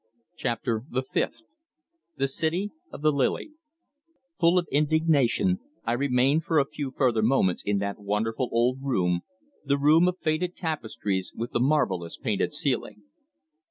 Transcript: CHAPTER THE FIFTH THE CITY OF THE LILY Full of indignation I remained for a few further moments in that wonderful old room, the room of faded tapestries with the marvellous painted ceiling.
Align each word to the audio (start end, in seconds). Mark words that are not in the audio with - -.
CHAPTER 0.35 0.81
THE 0.89 1.03
FIFTH 1.03 1.43
THE 2.17 2.27
CITY 2.27 2.71
OF 2.91 3.03
THE 3.03 3.11
LILY 3.11 3.51
Full 4.39 4.57
of 4.57 4.65
indignation 4.71 5.59
I 5.85 5.91
remained 5.91 6.43
for 6.43 6.57
a 6.57 6.65
few 6.65 6.89
further 6.89 7.21
moments 7.21 7.61
in 7.63 7.77
that 7.77 7.99
wonderful 7.99 8.49
old 8.51 8.79
room, 8.81 9.21
the 9.63 9.77
room 9.77 10.07
of 10.07 10.17
faded 10.17 10.55
tapestries 10.55 11.33
with 11.35 11.51
the 11.51 11.59
marvellous 11.59 12.17
painted 12.17 12.51
ceiling. 12.51 13.03